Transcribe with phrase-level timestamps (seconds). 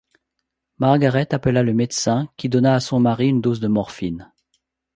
[0.79, 4.31] Margareth appela un médecin qui donna à son mari une dose de morphine.